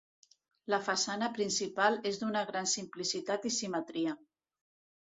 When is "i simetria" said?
3.53-4.19